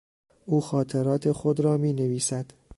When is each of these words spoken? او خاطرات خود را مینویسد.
او 0.45 0.61
خاطرات 0.61 1.31
خود 1.31 1.59
را 1.59 1.77
مینویسد. 1.77 2.45